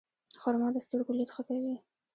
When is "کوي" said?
1.47-1.75